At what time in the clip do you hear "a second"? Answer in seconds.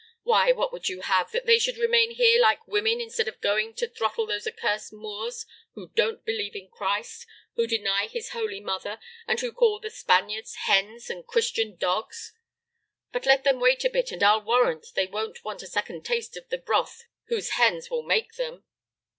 15.61-16.03